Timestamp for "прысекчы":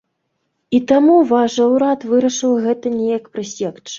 3.37-3.89